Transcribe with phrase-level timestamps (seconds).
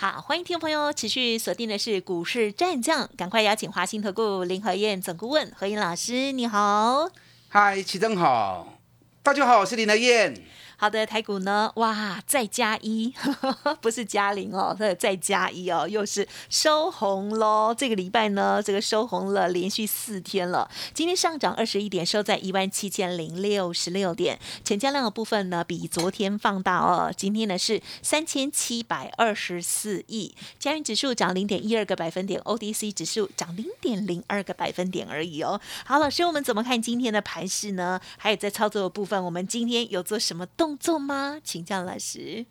[0.00, 7.10] 好，欢迎听众朋友持续锁定的是股市战将，赶快邀请华兴投顾林和燕总顾问何燕老师，你好。
[7.48, 8.78] 嗨，齐正好，
[9.24, 10.32] 大家好，我是林和燕。
[10.80, 13.12] 好的，台股呢，哇，再加一，
[13.82, 17.74] 不是加零哦，它再加一哦，又是收红喽。
[17.76, 20.70] 这个礼拜呢，这个收红了，连续四天了。
[20.94, 24.38] 今天上涨二十一点，收在一万七千零六十六点。
[24.64, 27.12] 成交量的部分呢，比昨天放大哦。
[27.16, 30.32] 今天呢是三千七百二十四亿。
[30.60, 35.60] 加元指数涨零点一二个百分点，ODC 指数涨零点零二个百分点而已哦。
[35.84, 38.00] 好，老师，我们怎么看今天的盘势呢？
[38.16, 40.67] 还有在操作的部分，我们今天有做什么动？
[40.68, 41.40] 动作吗？
[41.42, 42.44] 请教老师。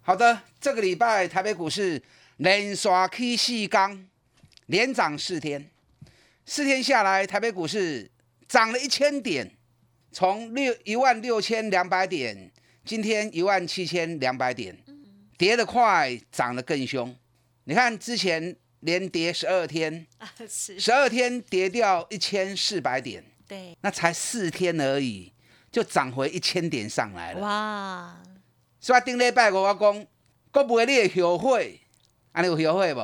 [0.00, 2.00] 好的，这个礼拜台北股市
[2.36, 4.06] 连刷 K 四钢，
[4.66, 5.68] 连涨四天，
[6.44, 8.08] 四天下来，台北股市
[8.46, 9.50] 涨了一千点，
[10.12, 12.52] 从六一万六千两百点，
[12.84, 14.78] 今天一万七千两百点，
[15.36, 17.12] 跌得快，涨得更凶。
[17.64, 20.06] 你看之前连跌十二天，
[20.48, 25.32] 十二天跌掉一千四百点，对，那才四天而已。
[25.76, 27.40] 就涨回一千点上来了。
[27.40, 28.16] 哇！
[28.80, 30.06] 所以顶礼拜我讲，
[30.50, 31.78] 国买你的后悔，
[32.32, 33.00] 安尼有后悔不？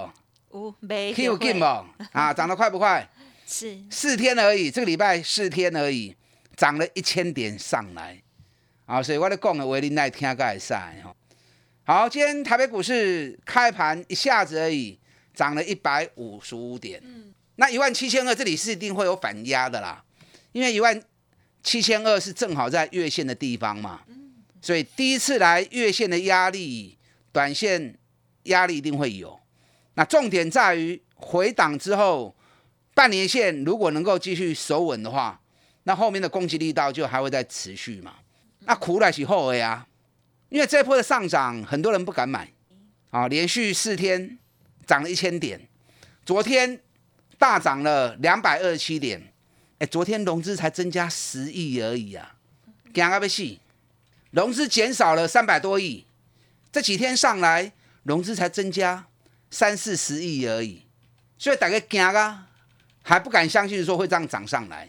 [0.52, 1.64] 有，没有劲不？
[2.18, 3.06] 啊，涨得快不快？
[3.46, 3.78] 是。
[3.90, 6.16] 四天而已，这个礼拜四天而已，
[6.56, 8.18] 涨了一千点上来。
[8.86, 10.72] 啊，所以我咧讲的话，你耐听个会使
[11.04, 11.14] 吼。
[11.84, 14.98] 好，今天台北股市开盘一下子而已，
[15.34, 17.02] 涨了一百五十五点。
[17.04, 17.34] 嗯。
[17.56, 20.02] 那一万七千二，这里是一定会有反压的啦，
[20.52, 20.98] 因为一万。
[21.62, 24.00] 七千二是正好在月线的地方嘛，
[24.60, 26.98] 所以第一次来月线的压力，
[27.30, 27.96] 短线
[28.44, 29.38] 压力一定会有。
[29.94, 32.34] 那重点在于回档之后，
[32.94, 35.40] 半年线如果能够继续守稳的话，
[35.84, 38.14] 那后面的攻击力道就还会再持续嘛。
[38.60, 39.86] 那苦来是后悔啊，
[40.48, 42.48] 因为这波的上涨很多人不敢买
[43.10, 44.38] 啊，连续四天
[44.84, 45.60] 涨了一千点，
[46.26, 46.80] 昨天
[47.38, 49.31] 大涨了两百二十七点。
[49.82, 52.36] 哎，昨天融资才增加十亿而已啊，
[52.94, 53.42] 惊啊要死！
[54.30, 56.06] 融资减少了三百多亿，
[56.70, 57.72] 这几天上来
[58.04, 59.04] 融资才增加
[59.50, 60.84] 三四十亿而已，
[61.36, 62.46] 所以大家惊啊，
[63.02, 64.88] 还不敢相信说会这样涨上来，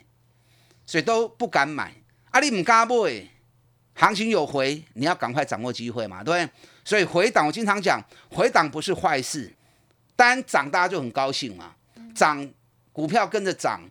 [0.86, 1.92] 所以都不敢买。
[2.30, 3.28] 啊，你唔敢买，
[3.96, 6.54] 行情有回，你要赶快掌握机会嘛，对不对？
[6.86, 8.00] 所以回档，我经常讲，
[8.30, 9.52] 回档不是坏事，
[10.16, 11.74] 单涨大家就很高兴嘛，
[12.14, 12.48] 涨
[12.92, 13.82] 股票跟着涨。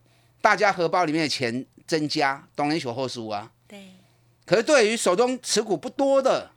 [0.42, 3.50] 大家荷包里面的钱增加，当然有后输啊。
[3.66, 3.92] 对。
[4.44, 6.50] 可是对于手中持股不多的，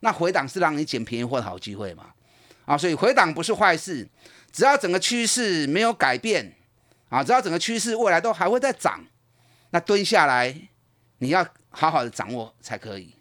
[0.00, 2.10] 那回档是让你捡便宜货的好机会嘛？
[2.66, 4.06] 啊，所以回档不是坏事，
[4.52, 6.54] 只要整个趋势没有改变，
[7.08, 9.04] 啊，只要整个趋势未来都还会再涨，
[9.70, 10.54] 那蹲下来
[11.18, 13.14] 你要好好的掌握才可以。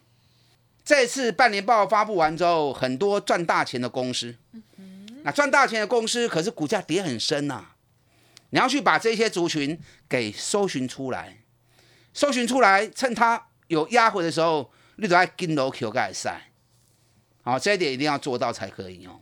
[0.84, 4.36] 这次半年报发布完之后，很多赚大钱的公司，
[5.24, 7.66] 那赚大钱的公司可是股价跌很深呐。
[8.52, 11.38] 你要去把这些族群给搜寻出来，
[12.14, 16.52] 搜寻出来，趁它有压回的时候，你都要跟楼 Q 盖赛，
[17.42, 19.20] 好，这一点一定要做到才可以哦。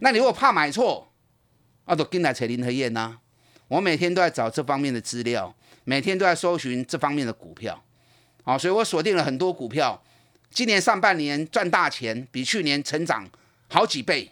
[0.00, 1.12] 那你如果怕买错，
[1.86, 3.18] 那就跟来扯林和燕呐。
[3.68, 5.54] 我每天都在找这方面的资料，
[5.84, 7.82] 每天都在搜寻这方面的股票，
[8.42, 10.02] 好，所以我锁定了很多股票，
[10.50, 13.26] 今年上半年赚大钱，比去年成长
[13.68, 14.30] 好几倍，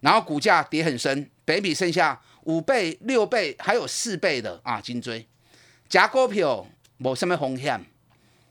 [0.00, 2.20] 然后股价跌很深，北比剩下。
[2.46, 4.78] 五倍、六倍，还有四倍的啊！
[4.78, 5.26] 金追，
[5.88, 6.66] 假股票
[7.00, 7.82] 冇什么风险，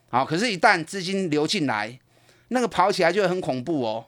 [0.10, 2.00] 好，可是，一旦资金流进来，
[2.48, 4.08] 那个跑起来就会很恐怖哦，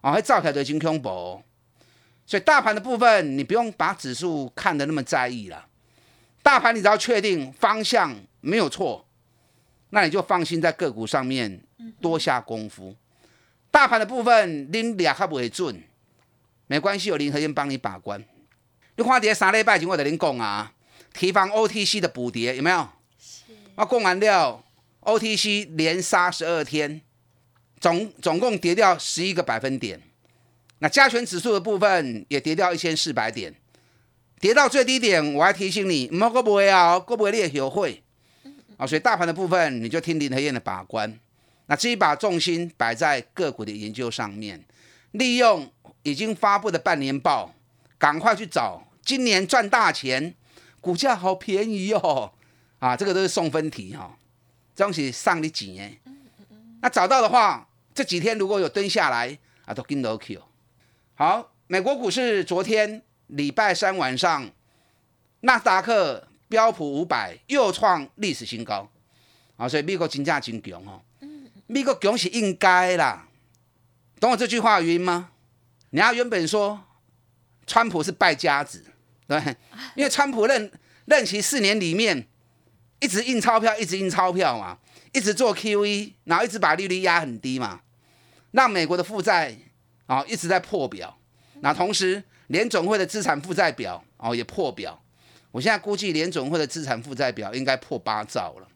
[0.00, 1.40] 啊，会造起来的金恐怖。
[2.26, 5.66] 所以，大盘的部分，你不用把指数看得那么在意了。
[6.42, 9.06] 大盘，你只要确定方向没有错，
[9.90, 11.62] 那你就放心在个股上面
[12.00, 12.96] 多下功夫。
[13.70, 15.80] 大盘的部分，拎俩还不会准，
[16.66, 18.24] 没关系，有林和燕帮你把关。
[18.96, 20.72] 你看跌三礼拜前我跟你讲啊，
[21.12, 22.88] 提防 OTC 的补跌有没有？
[23.74, 24.64] 我讲完了
[25.02, 27.00] ，OTC 连杀十二天，
[27.80, 30.00] 总总共跌掉十一个百分点。
[30.78, 33.54] 那加权指数的部分也跌掉一千四百点，
[34.40, 38.02] 跌到最低点，我还提醒你，唔好个不会啊，个不会你也学会。
[38.76, 41.18] 啊，所以大盘的部分你就听林和燕的把关。
[41.66, 44.62] 那至于把重心摆在个股的研究上面，
[45.12, 45.72] 利用
[46.04, 47.52] 已经发布的半年报。
[47.96, 50.34] 赶快去找，今年赚大钱，
[50.80, 52.32] 股价好便宜哦，
[52.78, 54.18] 啊，这个都是送分题哈，
[54.74, 55.98] 这东西上你几年？
[56.82, 60.42] 那找到的话，这几天如果有蹲下来啊，都跟 no Q。
[61.14, 64.50] 好，美国股市昨天礼拜三晚上，
[65.40, 68.86] 纳斯达克、标普五百又创历史新高
[69.56, 71.00] 啊，所以美国金价真强哦。
[71.66, 73.26] 美国强是应该啦，
[74.20, 75.30] 懂我这句话的原因吗？
[75.94, 76.82] 人家原本说
[77.66, 78.84] 川普是败家子，
[79.28, 79.38] 对，
[79.94, 80.68] 因为川普任
[81.04, 82.26] 任期四年里面
[82.98, 84.78] 一直印钞票，一直印钞票嘛。
[85.12, 87.82] 一直做 QE，然后一直把利率压很低嘛，
[88.50, 89.56] 让美国的负债
[90.06, 91.16] 啊一直在破表。
[91.60, 95.00] 那同时联总会的资产负债表哦也破表，
[95.52, 98.66] 我现在估计联总会的资产负债表应该破八兆了。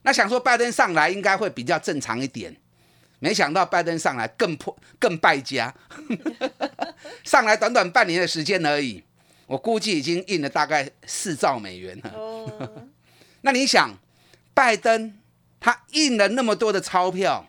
[0.00, 2.56] 那想说拜登上来应该会比较正常一点，
[3.18, 5.74] 没想到拜登上来更破更败家，
[7.24, 9.02] 上来短短半年的时间而已，
[9.46, 12.88] 我估计已经印了大概四兆美元了。
[13.42, 13.96] 那你想
[14.54, 15.14] 拜登？
[15.60, 17.44] 他印了那么多的钞票，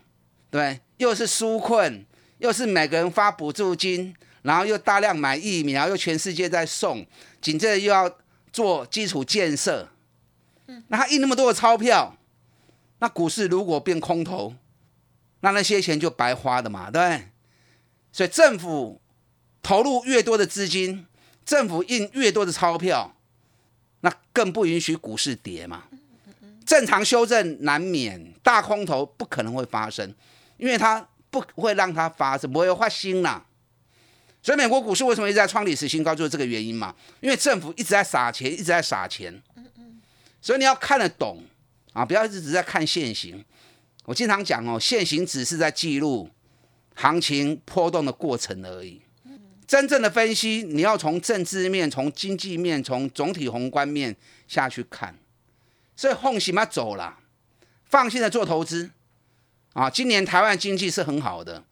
[0.50, 2.04] 对，又是纾困，
[2.40, 7.06] 又是每个人发补助金，然后又大量买疫苗，又全世界在送，
[7.40, 8.18] 紧接着又要
[8.52, 9.90] 做基础建设，
[10.88, 12.18] 那他印那么多的钞票，
[12.98, 14.56] 那股市如果变空头，
[15.42, 17.30] 那那些钱就白花的嘛，对
[18.12, 19.00] 所以政府
[19.62, 21.06] 投入越多的资金，
[21.46, 23.16] 政府印越多的钞票，
[24.02, 25.84] 那更不允许股市跌嘛。
[26.66, 30.14] 正常修正难免，大空头不可能会发生，
[30.58, 33.46] 因为它不会让它发生，不会发新啦。
[34.42, 36.96] 所以美国股市为什么一直在创历史新高，就是这个原因嘛。
[37.22, 39.42] 因为政府一直在撒钱，一直在撒钱。
[40.42, 41.44] 所以你要看得懂
[41.94, 43.44] 啊，不要一直在看现行。
[44.10, 46.28] 我经常讲哦，现行只是在记录
[46.96, 49.00] 行情波动的过程而已。
[49.68, 54.16] 真正的分析，你要从政治面、从经济面、从总体宏观面
[54.48, 55.16] 下去看。
[55.96, 57.20] 所以放心嘛走了，
[57.86, 58.90] 放心的做投资
[59.74, 59.88] 啊！
[59.88, 61.64] 今年台湾经济是很好的，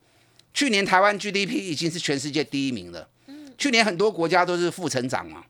[0.54, 3.08] 去年台湾 GDP 已经是全世界第一名了。
[3.56, 5.44] 去年很多国家都是负成长嘛，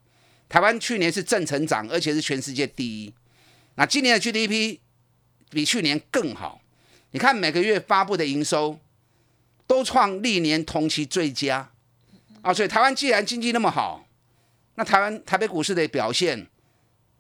[0.49, 3.13] 台湾去年是正成长，而且是全世界第一。
[3.75, 4.79] 那今年的 GDP
[5.51, 6.63] 比去年更好，
[7.11, 8.79] 你看每个月发布的营收
[9.67, 11.71] 都创历年同期最佳
[12.43, 12.53] 啊！
[12.53, 14.07] 所以台湾既然经济那么好，
[14.75, 16.47] 那台湾台北股市的表现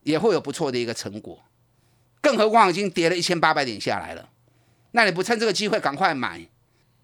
[0.03, 1.43] 也会有不错的一个成果。
[2.21, 4.29] 更何况已经跌了一千八百点下来了，
[4.91, 6.41] 那你不趁这个机会赶快买，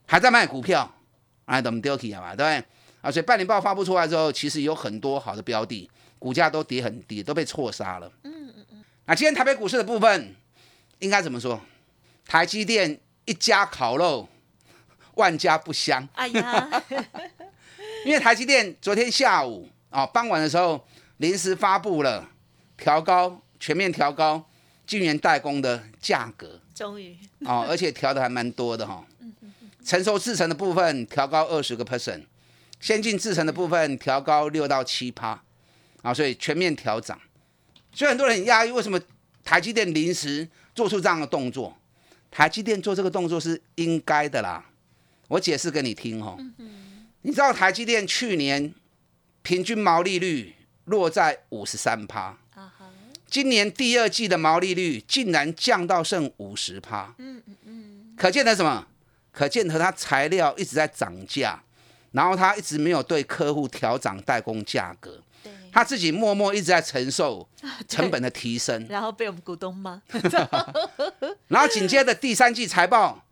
[0.07, 0.95] 还在卖股票，
[1.47, 2.35] 哎，怎么丢弃啊嘛？
[2.35, 2.65] 对不对？
[3.01, 5.89] 啊，所以半年报发布出来之后，其实有很多好的标的，
[6.19, 8.11] 股价都跌很低，都被错杀了。
[8.25, 8.85] 嗯嗯嗯。
[9.07, 10.35] 那今天台北股市的部分，
[10.99, 11.61] 应该怎么说？
[12.27, 14.29] 台积电一家烤肉，
[15.15, 16.09] 万家不香。
[16.15, 16.83] 哎呀，
[18.05, 20.87] 因为台积电昨天下午啊傍晚的时候
[21.19, 22.29] 临时发布了
[22.77, 24.45] 调高，全面调高。
[24.87, 27.17] 晶圆代工的价格终于
[27.47, 29.03] 哦，而且调的还蛮多的哈。
[29.83, 32.23] 成熟制成的部分调高二十个 percent，
[32.81, 35.43] 先进制成的部分调高六到七趴
[36.03, 37.19] 啊，所以全面调涨。
[37.95, 39.01] 所以很多人很压抑，为什么
[39.43, 41.75] 台积电临时做出这样的动作？
[42.35, 44.65] 台积电做这个动作是应该的啦。
[45.29, 46.37] 我解释给你听哦。
[47.23, 48.75] 你知道台积电去年
[49.43, 50.53] 平均毛利率
[50.87, 52.37] 落在五十三趴。
[53.29, 58.85] 今年第二季的毛利率竟然降到剩五十趴，嗯嗯嗯，可见得什么？
[59.31, 61.63] 可见得它材料一直在涨价，
[62.11, 65.21] 然后它一直没有对客户调涨代工价格，
[65.73, 67.49] 他自己默默一直在承受
[67.89, 70.01] 成本的提升， 然后被我们股东骂，
[71.49, 73.25] 然后紧接着第三季财报，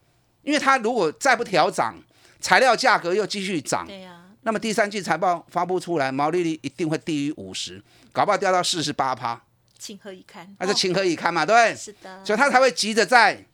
[0.43, 1.95] 因为它如果再不调涨，
[2.41, 9.41] 材料价格又继续涨，对呀，那么第三季财报发布出来，毛利率一定会低于五十，搞不好掉到四十八趴。
[9.79, 10.55] 情何以堪？
[10.61, 11.45] 那就情何以堪嘛？
[11.45, 13.45] 对，是的，所以他才会急着在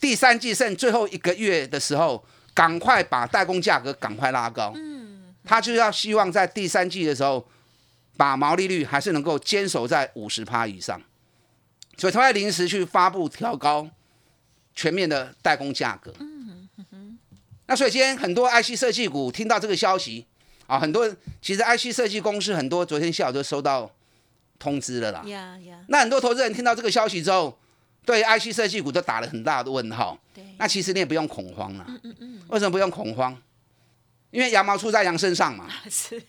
[0.00, 4.72] 第三季剩最后一个月的时候，赶快把代工价格赶快拉高。
[4.76, 7.44] 嗯，他就要希望在第三季的时候，
[8.16, 11.00] 把毛利率还是能够坚守在五十趴以上。
[11.96, 13.88] 所以他会临时去发布调高
[14.74, 16.12] 全面的代工价格。
[16.20, 17.18] 嗯哼，
[17.66, 20.26] 那所以今天很多 IC 设计股听到这个消息
[20.66, 21.08] 啊，很多
[21.40, 23.90] 其实 IC 设计公司很多昨天下午都收到。
[24.56, 25.22] 通知了啦，
[25.88, 27.58] 那很多投资人听到这个消息之后，
[28.06, 30.16] 对 IC 设计股都打了很大的问号。
[30.56, 31.84] 那其实你也不用恐慌了。
[31.88, 32.40] 嗯嗯嗯。
[32.48, 33.36] 为什么不用恐慌？
[34.34, 35.68] 因为羊毛出在羊身上嘛。
[35.88, 36.20] 是。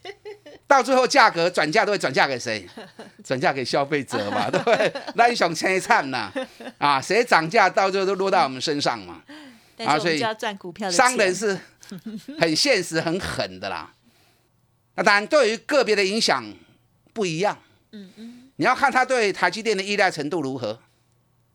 [0.68, 2.68] 到最后价格转嫁都会转嫁给谁？
[3.26, 4.94] 转嫁给消费者嘛， 对不对？
[5.16, 6.32] 那一想凄惨呐，
[6.78, 9.24] 啊，谁涨价到最后都落到我们身上嘛。
[9.80, 11.60] 啊，所以要赚股票的商人是
[12.40, 13.92] 很现实、很狠的啦。
[14.96, 16.44] 那当然，对于个别的影响
[17.12, 17.58] 不一样。
[17.92, 20.80] 嗯嗯，你要看他对台积电的依赖程度如何。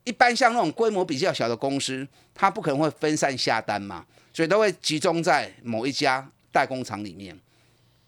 [0.03, 4.03] 一般像那种规模比较小的公司，它不可能会分散下单嘛，
[4.33, 7.37] 所以都会集中在某一家代工厂里面。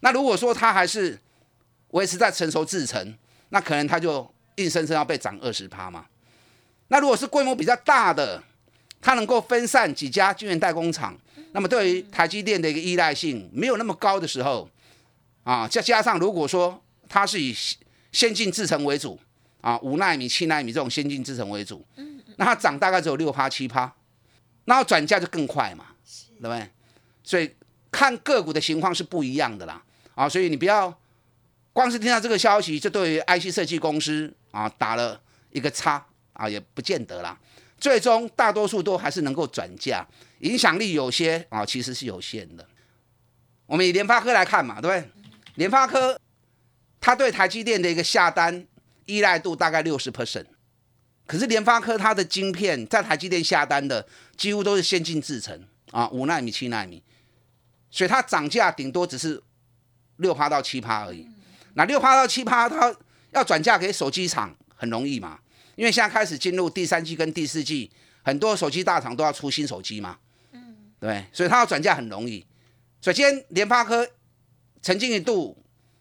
[0.02, 1.20] 那如果说它还是
[1.90, 3.18] 维持在成熟制程，
[3.50, 6.06] 那可能它就硬生生要被涨二十趴嘛。
[6.90, 8.44] 那如果是规模比较大的，
[9.02, 11.18] 它能够分散几家晶圆代工厂，
[11.54, 14.70] 那么对于台积电的一个依赖性没有那么高的时候，
[15.44, 17.56] 啊，再加上如果说它是以
[18.12, 19.20] 先进制程为主。
[19.62, 21.82] 啊，五纳米、七纳米这种先进制程为主，
[22.36, 23.90] 那它涨大概只有六趴、七趴，
[24.66, 25.86] 然后转嫁就更快嘛，
[26.32, 26.70] 对不对？
[27.24, 27.50] 所以
[27.94, 29.82] 看个股的情况是不一样的啦，
[30.16, 30.94] 啊，所以你不要
[31.72, 35.22] 光是听到这个消息就对于 IC 设计公司啊打了
[35.52, 37.40] 一个叉啊，也不见得啦。
[37.80, 40.06] 最终大多数都还是能够转嫁，
[40.40, 42.68] 影响力有些啊其实是有限的。
[43.66, 45.12] 我们以联发科来看嘛，对不对？
[45.56, 46.20] 联发科
[47.00, 48.66] 它对台积电的一个下单。
[49.06, 50.46] 依赖度大概六十 percent，
[51.28, 54.08] 可是联发科它的晶片在台积电下单的
[54.38, 57.04] 几乎都是先进制程啊，五纳米、七纳米，
[57.94, 59.40] 所以它涨价顶多只是
[60.18, 61.30] 六趴到七趴而已。
[61.76, 62.92] 那六趴到七趴，它
[63.34, 65.40] 要转嫁给手机厂很容易嘛？
[65.76, 67.92] 因为现在开始进入第三季跟第四季，
[68.24, 70.18] 很多手机大厂都要出新手机嘛，
[70.54, 72.44] 嗯，对，所以它要转嫁很容易。
[73.00, 74.10] 所以今天，联发科
[74.82, 75.56] 曾经一度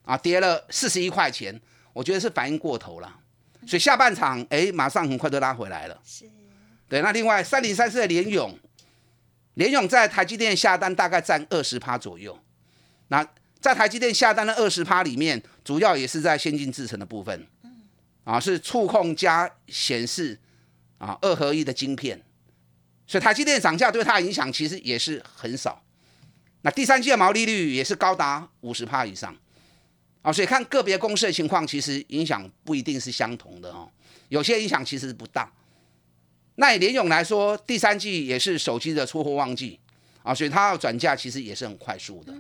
[0.07, 1.61] 啊跌了四十一块钱。
[1.93, 3.17] 我觉得是反应过头了，
[3.67, 6.01] 所以下半场哎，马上很快就拉回来了。
[6.03, 6.25] 是，
[6.89, 7.03] 对。
[7.03, 8.59] 那另外三零三四的联勇，
[9.55, 12.39] 联勇在台积电下单大概占二十趴左右。
[13.09, 13.27] 那
[13.61, 17.47] 在台积电下单的二十趴里面，主要也是在先进制程的部分。
[18.25, 20.39] 啊，是触控加显示
[20.99, 22.23] 啊二合一的晶片，
[23.05, 25.83] 所以台积电涨价对它影响其实也是很少。
[26.61, 29.37] 那第三季的毛利率也是高达五十趴以上。
[30.23, 33.91] 啊，所以看个别公司的情况，其实影响不一定是相同的哦。
[34.29, 35.53] 有些影响其实不大。
[36.57, 39.79] 那以联勇来说，第三季也是手机的出货旺季
[40.23, 42.33] 啊，所以它要转嫁其实也是很快速的。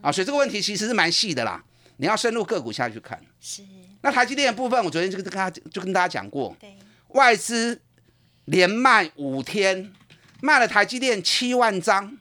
[0.00, 1.62] 啊，所以这个问题其实是蛮细的啦。
[1.96, 3.20] 你要深入个股下去看。
[3.40, 3.62] 是。
[4.02, 6.56] 那台积电的部分，我昨天就跟他就跟大家讲过，
[7.08, 7.80] 外资
[8.46, 9.92] 连卖五天，
[10.40, 12.18] 卖了台积电七万张，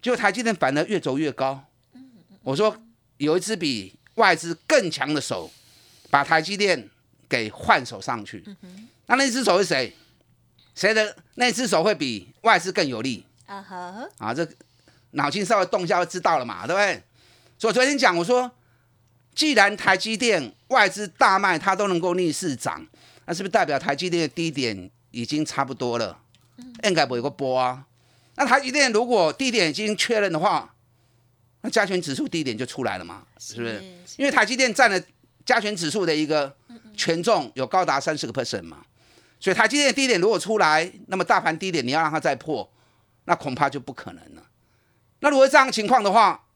[0.00, 1.64] 结果台积电反而越走越高。
[2.42, 2.76] 我说
[3.18, 3.94] 有一只比。
[4.14, 5.50] 外资更强的手，
[6.08, 6.88] 把台积电
[7.28, 8.44] 给换手上去。
[9.06, 9.92] 那那只手是谁？
[10.74, 13.24] 谁的那只手会比外资更有力？
[13.46, 14.08] 啊哈！
[14.18, 14.48] 啊，这
[15.12, 17.02] 脑筋稍微动一下就知道了嘛，对不对？
[17.58, 18.50] 所以昨天讲，我说，
[19.34, 22.86] 既然台积电外资大卖，它都能够逆势涨，
[23.26, 26.18] 那是不是代表台积电的低点已经差不多了？
[26.82, 27.86] 应该不会有个波啊。
[28.36, 30.74] 那台积电如果低点已经确认的话，
[31.60, 33.24] 那加权指数低点就出来了嘛？
[33.38, 33.82] 是不是？
[34.16, 35.00] 因为台积电占了
[35.46, 36.54] 加权指数的一个
[36.96, 38.84] 权重有高达三十个 percent 嘛，
[39.44, 42.72] 所以台积电低点如果出来，那么大盘低点你要让它再破，
[43.26, 44.42] 那恐怕就不可能了。
[45.18, 46.46] 那如果这样情况的话，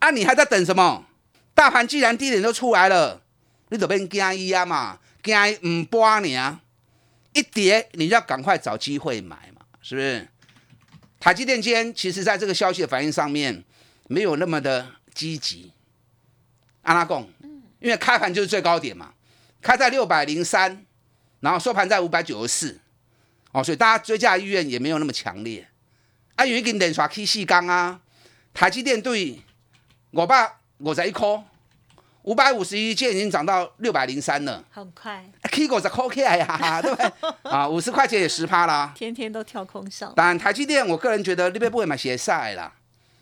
[0.00, 1.06] 啊，你还在等什么？
[1.54, 3.22] 大盘既然低点都出来了，
[3.68, 6.60] 你这边惊一啊嘛，惊唔波你啊，
[7.32, 10.26] 一跌你就要赶快找机会买嘛，是不是？
[11.20, 13.62] 台积电今天其实在这个消息的反应上面。
[14.08, 15.72] 没有那么的积极，
[16.82, 17.30] 阿拉贡，
[17.78, 19.14] 因为开盘就是最高点嘛，
[19.62, 20.84] 开在六百零三，
[21.42, 22.80] 然后收盘在五百九十四，
[23.52, 25.68] 哦，所以大家追加意愿也没有那么强烈。
[26.36, 28.00] 啊，有一根连刷 K 四钢啊，
[28.54, 29.42] 台积电对
[30.12, 31.42] 我爸五十一颗，
[32.22, 37.10] 五百五十一现在已经涨到六百零三了，很快，K 五十块 K 呀， 对不对？
[37.50, 40.14] 啊，五十块钱也十趴啦， 天天都跳空上。
[40.16, 42.72] 当然，台积电我个人觉得那边不会买鞋赛啦。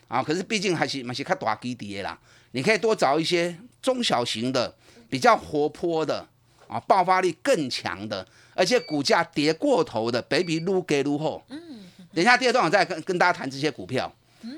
[0.09, 2.19] 啊，可是毕竟还是还是看大基底的啦，
[2.51, 4.77] 你可以多找一些中小型的、
[5.09, 6.27] 比较活泼的
[6.71, 8.25] 啊，爆发力更强的，
[8.55, 11.43] 而且股价跌过头的，baby 撸给撸后。
[11.49, 11.59] 嗯，
[12.15, 14.13] 等一下第二段我再跟跟大家谈这些股票，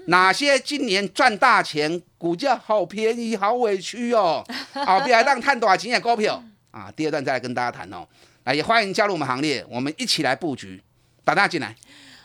[0.08, 4.44] 哪些今年赚大钱，股价好便宜，好委屈哦。
[4.84, 8.06] 好，别来让探多少钱的股票啊，第二段再来跟大家谈哦。
[8.44, 10.82] 啊，也欢迎加入我们行列，我们一起来布局，
[11.24, 11.74] 打电话进来。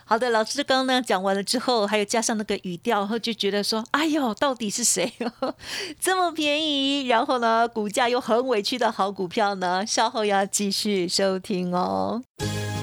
[0.09, 5.11] 好的，老师刚刚呢讲完了之后，还有加上那个语调，然后就觉得说，哎呦，到底是谁
[5.41, 5.53] 哦
[5.99, 7.07] 这么便宜？
[7.07, 9.85] 然后呢，股价又很委屈的好股票呢？
[9.85, 12.23] 稍后要继续收听哦。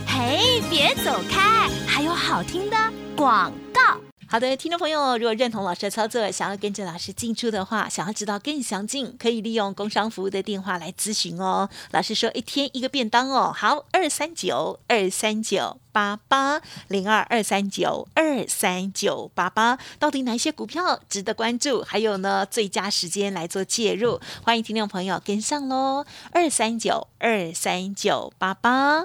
[0.06, 2.76] 嘿，别走开，还有好听的
[3.16, 3.98] 广告。
[4.34, 11.70] 好的，听众朋友，如果认同老师的操作，想要跟着老师进出的话，想要知道更详尽，可以利用工商服务的电话来咨询哦。
[11.92, 21.84] 老师说一天一个便当哦，好，二三九二三九八八零二二三九二三九八八，到底哪些股票值得关注？
[21.84, 29.04] 还有呢，最佳时间来做介入，欢迎听众朋友跟上喽，二三九二三九八八。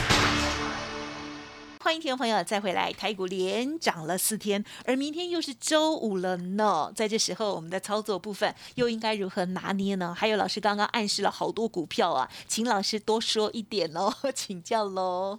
[1.91, 6.89] 欢迎听众朋友再回来，台股连涨了四天，而明天又是周五了呢。
[6.95, 10.15] 在这时候，我们的操作部分又应该如何拿捏呢？
[10.17, 15.37] 还有老师刚刚暗示了好多股票啊，请老师多说一点哦， 请教喽。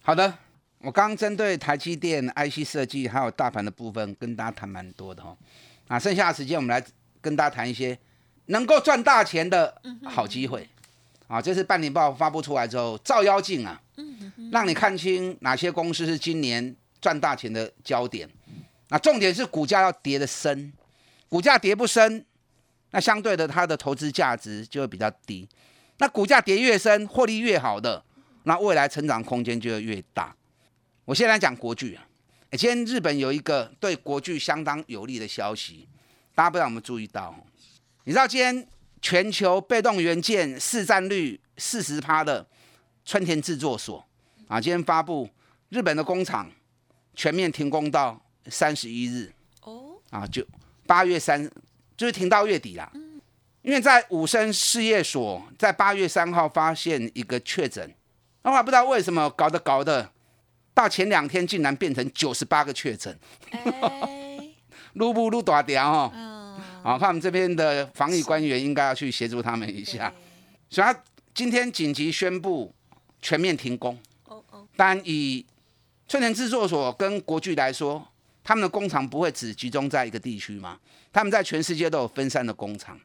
[0.00, 0.38] 好的，
[0.78, 5.36] 我刚针对台积电 IC 设计还有大盘的部分跟大家谈蛮多的哈。
[5.88, 6.82] 啊，剩下的时间我们来
[7.20, 7.98] 跟大家谈一些
[8.46, 10.66] 能够赚大钱的好机会。
[11.30, 13.80] 啊，这次半年报发布出来之后，照妖镜啊，
[14.50, 18.28] 让你看清哪些公司是今年赚大钱的焦点。
[18.88, 20.72] 那重点是股价要跌的深，
[21.28, 22.26] 股价跌不深，
[22.90, 25.48] 那相对的它的投资价值就会比较低。
[25.98, 28.04] 那股价跌越深，获利越好的，
[28.42, 30.34] 那未来成长空间就会越大。
[31.04, 32.02] 我先来讲国巨啊，
[32.58, 35.86] 今天日本有一个对国巨相当有利的消息，
[36.34, 37.32] 大家不知道有没有注意到？
[38.02, 38.66] 你知道今天？
[39.02, 42.46] 全球被动元件市占率四十趴的
[43.04, 44.04] 春田制作所
[44.48, 45.28] 啊，今天发布
[45.70, 46.50] 日本的工厂
[47.14, 49.32] 全面停工到三十一日。
[49.62, 49.92] 哦。
[50.10, 50.46] 啊，就
[50.86, 51.50] 八月三
[51.96, 52.90] 就是停到月底啦。
[53.62, 57.94] 因为在武生事业所在八月三号发现一个确诊，
[58.42, 60.10] 那我不知道为什么搞得搞的，
[60.72, 63.18] 到前两天竟然变成九十八个确诊，
[64.94, 66.12] 撸不撸大条哦。
[66.82, 70.12] 好，看我们这边的防疫官员应该要去协助他们一下，
[70.68, 71.02] 所以他
[71.34, 72.74] 今天紧急宣布
[73.20, 73.98] 全面停工。
[74.24, 74.66] 哦哦。
[74.76, 75.44] 但以
[76.08, 78.06] 春田制作所跟国巨来说，
[78.42, 80.78] 他们的工厂不会只集中在一个地区嘛？
[81.12, 82.98] 他们在全世界都有分散的工厂。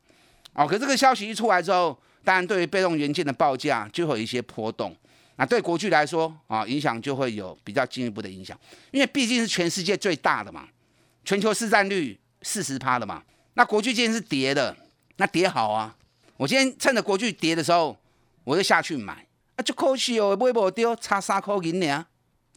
[0.54, 4.96] 哦，可这个消息一出来之后，当然对于被动元件的报价就会有一些波动。
[5.36, 8.58] 那对国巨来说，啊，影响就会有比较进一步的影响，
[8.92, 10.68] 因为毕竟是全世界最大的嘛，
[11.26, 13.22] 全球市占率四十趴的嘛。
[13.56, 14.76] 那国巨今天是跌的，
[15.16, 15.96] 那跌好啊！
[16.36, 17.98] 我今天趁着国巨跌的时候，
[18.44, 22.06] 我就下去买，啊，就可惜哦，买不丢，差三块银呢。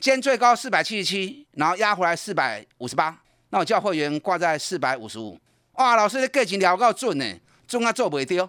[0.01, 3.17] 今天最高四百七十七，然后压回来四百五十八，
[3.51, 5.39] 那我叫会员挂在四百五十五。
[5.75, 7.25] 哇，老师的价钱聊够准呢，
[7.69, 8.49] 准啊做不丢，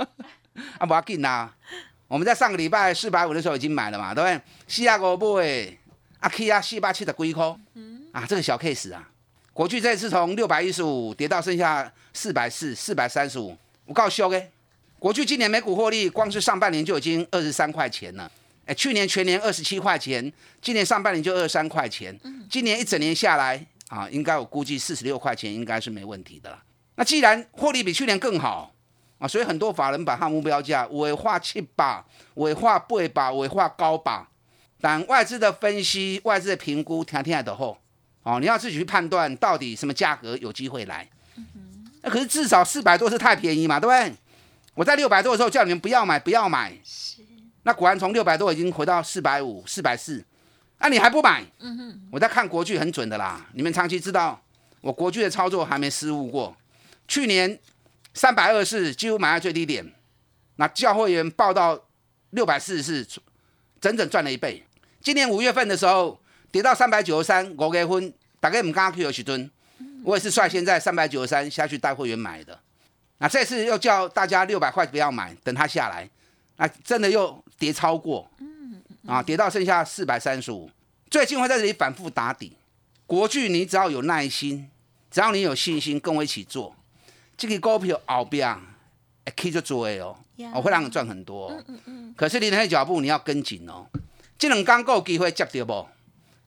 [0.76, 1.54] 啊不要紧啦。
[2.06, 4.42] 我们在上个礼拜四百五的时候已经买了嘛，对不对？
[4.68, 5.78] 四百五买，
[6.20, 7.46] 啊去啊四百七十几块，
[8.12, 9.08] 啊这个小 case 啊。
[9.58, 14.40] 国巨这次从六百一十五跌到剩下四百四、四百三十五，我告诉你，
[15.00, 18.30] 国巨今年每股获利，光是上半年就已经二十三块钱了。
[18.66, 22.16] 哎，去年全年二十七块钱，今年上半年就二十三块钱，
[22.48, 26.62] 今年一整年下来啊，应该我估计四十六块钱应该是没问题的了。
[26.94, 28.72] 那既然获利比去年更好
[29.18, 34.28] 啊，所以很多法人把它目标价尾化七把、尾化八把、尾化高把，
[34.80, 37.76] 但外资的分析、外资的评估，天天的后。
[38.28, 41.08] 哦，你要自己去判断到底什么价格有机会来。
[42.02, 44.14] 那可是至少四百多是太便宜嘛，对不对？
[44.74, 46.76] 我在六百多的时候叫你们不要买，不要买。
[46.84, 47.22] 是。
[47.62, 50.22] 那果然从六百多已经回到四百五、四百四，
[50.78, 51.42] 那你还不买？
[51.60, 52.00] 嗯哼。
[52.12, 54.38] 我在看国剧很准的啦，你们长期知道
[54.82, 56.54] 我国剧的操作还没失误过。
[57.08, 57.58] 去年
[58.12, 59.90] 三百二四几乎买在最低点，
[60.56, 61.82] 那教会员报到
[62.32, 63.20] 六百四十四，
[63.80, 64.62] 整整赚了一倍。
[65.00, 66.20] 今年五月份的时候。
[66.50, 69.50] 跌到三百九十三，五月份大概唔敢去的时吨，
[70.04, 72.58] 我也是率先在三百九十三下去带会员买的。
[73.18, 76.08] 那这次又叫大家六百块不要买，等它下来，
[76.56, 78.30] 那真的又跌超过，
[79.06, 80.70] 啊，跌到剩下四百三十五。
[81.10, 82.56] 最近会在这里反复打底。
[83.06, 84.70] 国巨，你只要有耐心，
[85.10, 86.76] 只要你有信心，跟我一起做，
[87.36, 88.54] 这个股票后边
[89.36, 90.16] 可以就做哦，
[90.54, 91.64] 我会让你赚很多、哦。
[92.16, 93.86] 可是林黑脚步你要跟紧哦，
[94.38, 95.88] 这两刚够机会接到不？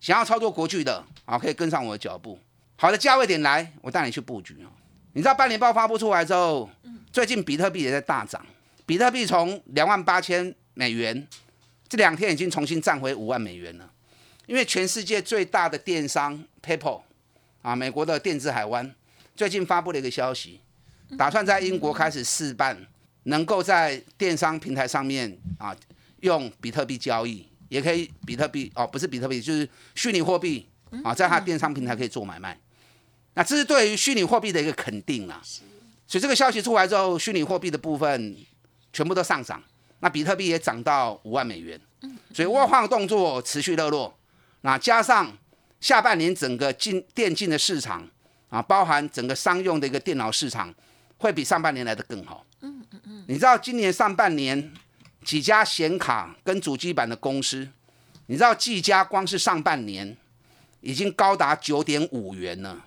[0.01, 2.37] 想要操作国巨的啊，可以跟上我的脚步。
[2.75, 4.67] 好的价位点来，我带你去布局哦。
[5.13, 6.67] 你知道半年报发布出来之后，
[7.13, 8.43] 最近比特币也在大涨，
[8.87, 11.27] 比特币从两万八千美元，
[11.87, 13.87] 这两天已经重新站回五万美元了。
[14.47, 17.01] 因为全世界最大的电商 PayPal
[17.61, 18.91] 啊，美国的电子海湾
[19.35, 20.59] 最近发布了一个消息，
[21.15, 22.75] 打算在英国开始试办，
[23.23, 25.77] 能够在电商平台上面啊
[26.21, 30.67] 用比特币交易，也可以比特币哦，不是比特币，就是虚拟货币
[31.05, 32.59] 啊，在它电商平台可以做买卖。
[33.33, 35.41] 那这是对于虚拟货币的一个肯定啦。
[36.05, 38.35] 所以这个消息出来之后，虚拟货币的部分
[38.91, 39.63] 全部都上涨，
[40.01, 41.79] 那比特币也涨到五万美元。
[42.33, 44.13] 所以挖矿动作持续热络。
[44.63, 45.31] 那加上
[45.79, 48.05] 下半年整个进电竞的市场
[48.49, 50.73] 啊，包含整个商用的一个电脑市场，
[51.19, 52.45] 会比上半年来的更好。
[52.59, 53.25] 嗯嗯嗯。
[53.29, 54.73] 你知道今年上半年
[55.23, 57.67] 几家显卡跟主机板的公司，
[58.27, 60.17] 你知道技嘉光是上半年
[60.81, 62.85] 已经高达九点五元了，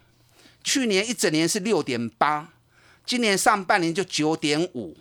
[0.63, 2.53] 去年一整年是六点八，
[3.05, 4.97] 今年上半年就九点五，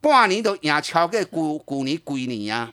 [0.00, 2.72] 半年都赢超过股股年几年啊！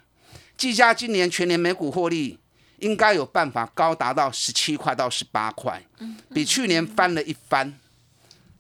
[0.58, 2.40] 技嘉今年全年每股获利。
[2.80, 5.84] 应该有办法高达到十七块到十八块，
[6.32, 7.74] 比去年翻了一番。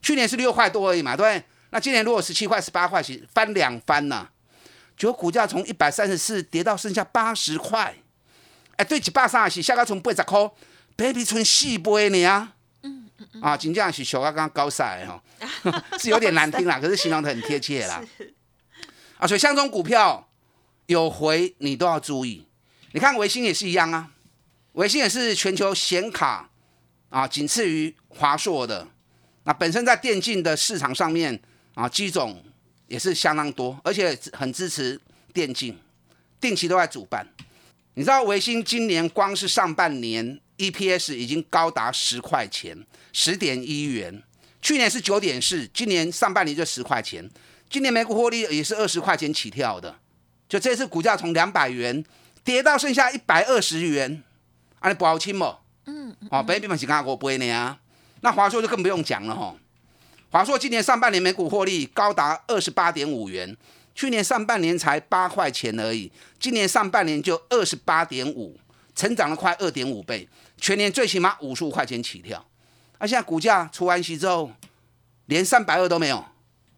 [0.01, 1.43] 去年是六块多而已嘛，对不对？
[1.69, 4.27] 那今年如果十七块、十八块，其实翻两番呢。
[4.97, 7.95] 结果股价从一百三十四跌到剩下八十块，
[8.77, 10.49] 哎，对起八三十，下个从八十块
[10.95, 12.55] ，baby 存四倍呢啊！
[12.81, 15.21] 嗯嗯啊，真正是小刚刚高赛哦，
[15.99, 18.03] 是有点难听啦，可是形容的很贴切啦。
[19.19, 20.27] 啊，所以像这种股票
[20.87, 22.47] 有回，你都要注意。
[22.93, 24.09] 你看维新也是一样啊，
[24.73, 26.49] 维新也是全球显卡
[27.09, 28.87] 啊，仅次于华硕的。
[29.43, 31.39] 那本身在电竞的市场上面
[31.75, 32.43] 啊，机种
[32.87, 34.99] 也是相当多，而且很支持
[35.33, 35.77] 电竞，
[36.39, 37.27] 定期都在主办。
[37.93, 42.77] 你知道维新今年光是上半年 EPS 已经高达十块钱，
[43.13, 44.21] 十点一元，
[44.61, 47.29] 去年是九点四，今年上半年就十块钱，
[47.69, 49.97] 今年每股获利也是二十块钱起跳的，
[50.47, 52.03] 就这次股价从两百元。
[52.43, 54.23] 跌到剩下一百二十元，
[54.79, 55.53] 啊，你不好清不？
[55.85, 57.77] 嗯，哦，本比本是刚我不会呢啊。
[58.21, 59.53] 那华硕就更不用讲了哈。
[60.29, 63.55] 华硕今年上半年每股获利高达二十八点五元，
[63.95, 68.59] 去年上半年才八块钱而已，今年上半年就二十八点五，
[68.93, 72.45] 成长了快二点五倍，全年最起码五十五块钱起跳。
[72.99, 74.51] 那现在股价除完息之后，
[75.27, 76.23] 连三百二都没有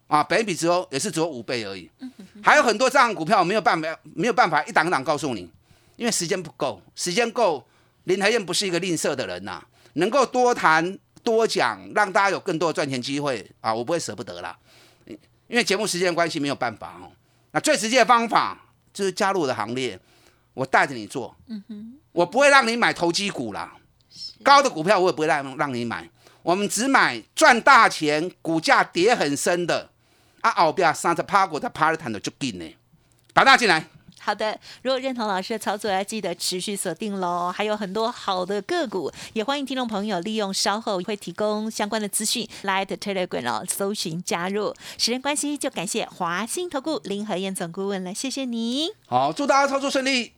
[0.07, 1.89] 啊，本比只有也是只有五倍而已。
[2.43, 5.49] 还有很多这样股票没有办法没有办法一档一档告诉你。
[5.95, 7.67] 因为时间不够，时间够，
[8.05, 9.61] 林台燕不是一个吝啬的人呐，
[9.95, 14.57] 能够多谈多讲，让大家有更多的赚钱机会啊，我不会舍不得啦。
[15.47, 17.11] 因为节目时间关系没有办法哦。
[17.51, 18.57] 那最直接的方法
[18.93, 19.99] 就是加入我的行列，
[20.53, 21.35] 我带着你做。
[21.47, 23.73] 嗯哼，我不会让你买投机股啦，
[24.43, 26.07] 高的股票我也不会让让你买，
[26.43, 29.89] 我们只买赚大钱、股价跌很深的。
[30.41, 32.75] 啊，后边三十趴股的趴的谈的就紧呢，
[33.33, 33.85] 打大进来。
[34.29, 37.51] 好的，如果认同老师的操作，要记得持续锁定喽。
[37.51, 44.75] 还有很多好的个股，也欢迎听众朋友利用稍后会提供相关的资讯来的 Telegram 哦，搜寻加入。
[44.99, 48.89] 时间关系，就感谢华兴投顾林和燕总顾问了，谢谢你。
[49.07, 50.33] 好，祝大家操作顺利。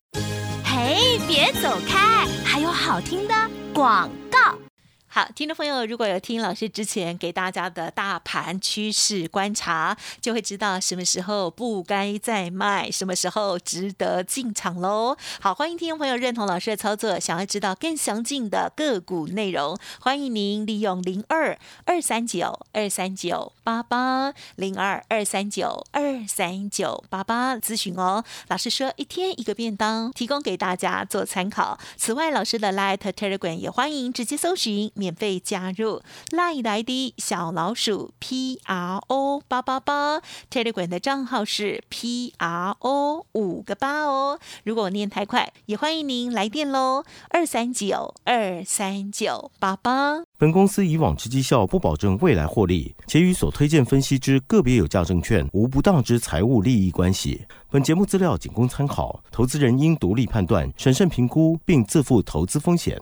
[0.63, 3.35] 嘿，别走开，还有好听的
[3.73, 4.70] 广告。
[5.13, 15.17] 好，听众朋友，如果有听老师之前给大家的大盘趋势观察，就会知道什么时候不该再卖，什么时候值得进场喽。
[15.41, 28.23] 好，欢迎听众朋友认同老师的操作，想要知道更详尽的个股内容，欢迎您利用零二二三九二三九八八零二二三九二三九八八咨询哦。
[28.47, 31.77] 老师说一天一个便当，提供给大家做参考。
[31.97, 34.89] 此外，老师的 Light Telegram 也欢迎直接搜寻。
[35.01, 44.39] 免费加入赖来的小老鼠 P R O 八八八，Telegram 的账号是 P R O 五个八哦。
[44.63, 50.21] 如果念太快，也欢迎您来电喽，二三九二三九八八。
[50.37, 57.41] 本公司以往之绩效不保证未来获利，且与所推荐分析之个别有价证券无不当之财务利益关系。
[57.71, 63.01] 本节目资料仅供参考，投资人应独立判断、审慎评估，并自负投资风险。